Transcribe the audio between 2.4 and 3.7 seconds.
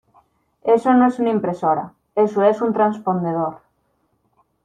es un transpondedor.